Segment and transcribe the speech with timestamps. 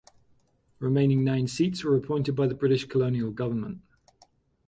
[0.79, 3.83] The remaining nine seats were appointed by the British colonial government.